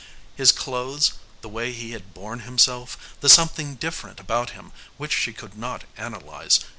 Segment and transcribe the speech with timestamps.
[0.35, 5.31] His clothes, the way he had borne himself, the something different about him which she
[5.31, 6.59] could not analyze.